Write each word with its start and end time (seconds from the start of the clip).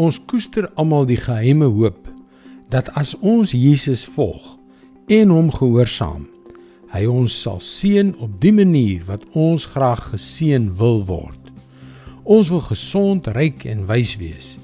Ons 0.00 0.16
koester 0.24 0.70
almal 0.80 1.04
die 1.04 1.18
geheime 1.20 1.66
hoop 1.68 2.06
dat 2.72 2.86
as 2.96 3.12
ons 3.20 3.50
Jesus 3.52 4.06
volg 4.08 4.54
en 5.12 5.28
hom 5.28 5.50
gehoorsaam, 5.52 6.22
hy 6.94 7.02
ons 7.04 7.34
sal 7.44 7.60
seën 7.60 8.14
op 8.24 8.38
die 8.40 8.54
manier 8.56 9.02
wat 9.04 9.26
ons 9.36 9.66
graag 9.74 10.00
geseën 10.14 10.70
wil 10.80 11.02
word. 11.04 11.52
Ons 12.24 12.48
wil 12.48 12.64
gesond, 12.70 13.28
ryk 13.36 13.66
en 13.68 13.84
wys 13.90 14.14
wees. 14.16 14.54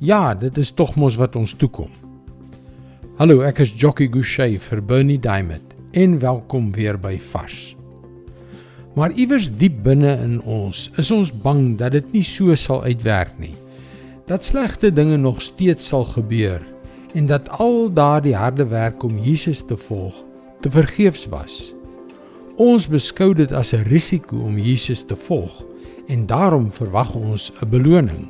Ja, 0.00 0.32
dit 0.32 0.56
is 0.56 0.72
tog 0.72 0.96
mos 0.96 1.20
wat 1.20 1.36
ons 1.36 1.52
toekom. 1.52 1.92
Hallo, 3.20 3.42
ek 3.44 3.60
is 3.66 3.76
Jockey 3.76 4.08
Gouchee 4.08 4.56
vir 4.56 4.80
Bernie 4.80 5.20
Diamond 5.20 5.76
en 5.92 6.16
welkom 6.24 6.72
weer 6.72 6.96
by 6.96 7.18
Vars. 7.20 7.74
Maar 8.96 9.12
iewers 9.12 9.52
diep 9.52 9.82
binne 9.84 10.16
in 10.24 10.40
ons 10.48 10.88
is 10.96 11.12
ons 11.12 11.28
bang 11.44 11.74
dat 11.76 11.92
dit 11.92 12.14
nie 12.16 12.24
so 12.24 12.56
sal 12.56 12.86
uitwerk 12.88 13.36
nie 13.36 13.52
dat 14.28 14.44
slegte 14.44 14.92
dinge 14.92 15.16
nog 15.16 15.42
steeds 15.42 15.86
sal 15.86 16.04
gebeur 16.04 16.60
en 17.14 17.26
dat 17.26 17.48
al 17.48 17.92
daardie 17.92 18.34
harde 18.34 18.66
werk 18.66 19.02
om 19.02 19.18
Jesus 19.18 19.64
te 19.66 19.76
volg 19.76 20.24
te 20.60 20.70
vergeefs 20.70 21.26
was. 21.28 21.74
Ons 22.58 22.88
beskou 22.90 23.34
dit 23.34 23.52
as 23.52 23.72
'n 23.72 23.86
risiko 23.88 24.36
om 24.36 24.58
Jesus 24.58 25.02
te 25.06 25.16
volg 25.16 25.64
en 26.06 26.26
daarom 26.26 26.72
verwag 26.72 27.14
ons 27.14 27.52
'n 27.62 27.68
beloning. 27.68 28.28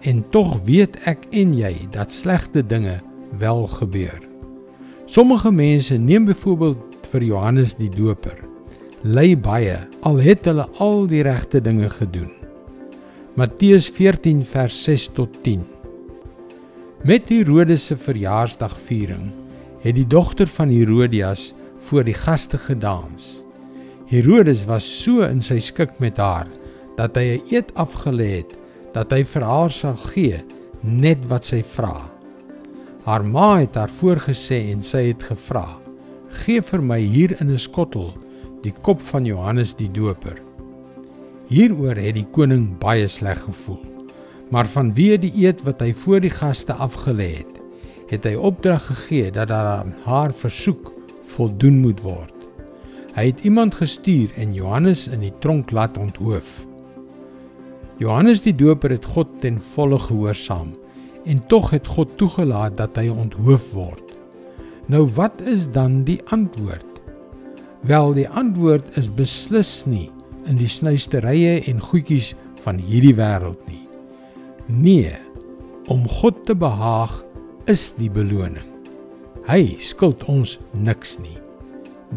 En 0.00 0.24
tog 0.30 0.60
weet 0.64 0.96
ek 1.04 1.26
en 1.30 1.56
jy 1.56 1.74
dat 1.90 2.12
slegte 2.12 2.66
dinge 2.66 3.00
wel 3.38 3.66
gebeur. 3.66 4.20
Sommige 5.06 5.52
mense 5.52 5.98
neem 5.98 6.24
byvoorbeeld 6.24 6.78
vir 7.10 7.22
Johannes 7.22 7.74
die 7.74 7.90
Doper. 7.90 8.38
Ly 9.02 9.38
baie 9.38 9.78
al 10.00 10.16
het 10.16 10.44
hulle 10.44 10.68
al 10.78 11.06
die 11.06 11.22
regte 11.22 11.60
dinge 11.60 11.90
gedoen. 11.90 12.45
Matteus 13.36 13.90
14 13.92 14.38
vers 14.48 14.76
6 14.86 15.10
tot 15.12 15.34
10. 15.44 15.60
Met 17.04 17.28
Herodes 17.28 17.82
se 17.90 17.96
verjaarsdagviering 18.00 19.26
het 19.82 19.98
die 19.98 20.06
dogter 20.08 20.48
van 20.48 20.72
Herodias 20.72 21.50
voor 21.84 22.06
die 22.08 22.14
gaste 22.16 22.56
gedans. 22.56 23.44
Herodes 24.08 24.62
was 24.70 24.88
so 25.02 25.20
in 25.26 25.44
sy 25.44 25.58
skik 25.60 26.00
met 26.00 26.16
haar 26.16 26.48
dat 26.96 27.20
hy 27.20 27.36
'n 27.36 27.52
eed 27.52 27.74
afgelê 27.76 28.30
het 28.40 28.56
dat 28.96 29.12
hy 29.12 29.20
vir 29.34 29.44
haar 29.44 29.70
sal 29.70 30.00
gee 30.16 30.40
net 30.80 31.28
wat 31.28 31.44
sy 31.44 31.60
vra. 31.60 32.08
Haar 33.04 33.24
ma 33.24 33.60
het 33.60 33.76
haar 33.76 33.92
voorgesê 33.92 34.72
en 34.72 34.80
sy 34.82 35.12
het 35.12 35.22
gevra: 35.22 35.76
"Gee 36.40 36.62
vir 36.62 36.80
my 36.80 37.00
hier 37.00 37.36
in 37.40 37.52
'n 37.52 37.58
skottel 37.58 38.16
die 38.62 38.74
kop 38.80 39.00
van 39.00 39.26
Johannes 39.26 39.76
die 39.76 39.92
Doper." 39.92 40.45
Hieroor 41.46 41.94
het 41.94 42.16
die 42.16 42.26
koning 42.34 42.72
baie 42.82 43.06
sleg 43.06 43.38
gevoel. 43.44 43.82
Maar 44.50 44.66
vanweë 44.66 45.18
die 45.22 45.32
eed 45.44 45.60
wat 45.66 45.82
hy 45.82 45.92
voor 45.94 46.22
die 46.24 46.32
gaste 46.32 46.74
afgelê 46.74 47.28
het, 47.38 47.60
het 48.10 48.26
hy 48.26 48.34
opdrag 48.34 48.82
gegee 48.88 49.30
dat 49.34 49.50
aan 49.54 49.92
haar 50.06 50.34
versoek 50.34 50.90
voldoen 51.36 51.78
moet 51.82 52.02
word. 52.02 52.34
Hy 53.14 53.28
het 53.30 53.44
iemand 53.46 53.78
gestuur 53.78 54.34
en 54.36 54.54
Johannes 54.54 55.06
in 55.06 55.22
die 55.22 55.32
tronk 55.42 55.70
laat 55.70 55.98
onthoof. 55.98 56.50
Johannes 58.02 58.42
die 58.44 58.54
Doper 58.54 58.92
het 58.92 59.06
God 59.14 59.30
ten 59.40 59.60
volle 59.72 59.98
gehoorsaam 60.02 60.74
en 61.26 61.40
tog 61.50 61.70
het 61.74 61.86
God 61.86 62.18
toegelaat 62.18 62.76
dat 62.78 62.98
hy 62.98 63.06
onthoof 63.10 63.70
word. 63.74 64.14
Nou 64.90 65.06
wat 65.14 65.40
is 65.46 65.70
dan 65.70 66.02
die 66.06 66.20
antwoord? 66.34 66.90
Wel, 67.86 68.14
die 68.18 68.28
antwoord 68.28 68.98
is 68.98 69.08
beslis 69.14 69.84
nie 69.86 70.10
in 70.50 70.58
die 70.60 70.70
snuisterye 70.70 71.60
en 71.70 71.82
goedjies 71.82 72.34
van 72.64 72.78
hierdie 72.82 73.14
wêreld 73.18 73.60
nie. 73.68 73.82
Nee, 74.66 75.12
om 75.92 76.06
God 76.10 76.44
te 76.46 76.56
behaag 76.58 77.20
is 77.70 77.90
die 77.98 78.10
beloning. 78.10 78.66
Hy 79.46 79.76
skuld 79.78 80.24
ons 80.30 80.56
niks 80.74 81.16
nie. 81.22 81.36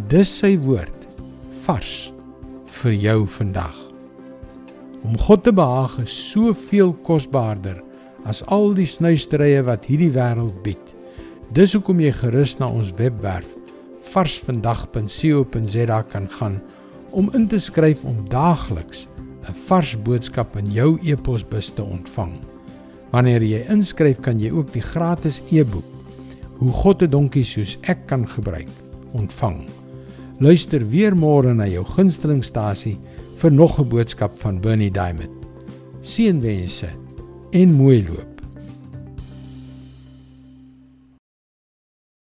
Dis 0.09 0.31
sy 0.41 0.55
woord 0.61 1.05
vars 1.65 2.09
vir 2.79 2.95
jou 2.97 3.19
vandag. 3.37 3.77
Om 5.05 5.17
God 5.21 5.45
te 5.45 5.53
behaag 5.55 5.99
is 6.03 6.15
soveel 6.31 6.95
kosbaarder 7.05 7.79
as 8.27 8.41
al 8.51 8.73
die 8.77 8.89
snuisterye 8.89 9.61
wat 9.67 9.85
hierdie 9.89 10.11
wêreld 10.15 10.57
bied. 10.65 10.81
Dis 11.55 11.73
hoekom 11.77 12.01
jy 12.03 12.11
gerus 12.13 12.57
na 12.59 12.67
ons 12.69 12.91
webwerf 12.97 13.55
varsvandag.co.za 14.09 16.01
kan 16.11 16.29
gaan 16.29 16.61
om 17.11 17.29
in 17.33 17.47
te 17.47 17.59
skryf 17.59 18.05
om 18.05 18.29
daagliks 18.29 19.07
'n 19.47 19.53
vars 19.67 19.95
boodskap 20.03 20.57
in 20.57 20.71
jou 20.71 20.99
e-posbus 21.03 21.69
te 21.69 21.83
ontvang. 21.83 22.33
Wanneer 23.11 23.41
jy 23.41 23.65
inskryf, 23.69 24.19
kan 24.21 24.39
jy 24.39 24.51
ook 24.51 24.71
die 24.73 24.81
gratis 24.81 25.41
e-boek 25.51 25.99
Hoe 26.59 26.71
God 26.71 27.01
'n 27.01 27.09
donkie 27.09 27.43
soos 27.43 27.77
ek 27.81 27.99
kan 28.05 28.27
gebruik 28.27 28.67
ontvang. 29.15 29.63
Luister 30.39 30.89
weer 30.89 31.15
môre 31.15 31.53
na 31.55 31.67
jou 31.67 31.85
gunstelingstasie 31.85 32.97
vir 33.35 33.51
nog 33.51 33.79
'n 33.79 33.89
boodskap 33.89 34.39
van 34.39 34.59
Bernie 34.59 34.91
Diamond. 34.91 35.31
Seënwense 36.01 36.89
en 37.51 37.73
mooi 37.73 38.03
loop. 38.07 38.28